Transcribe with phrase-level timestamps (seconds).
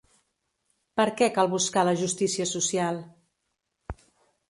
[1.01, 3.01] Per què cal buscar la justícia social?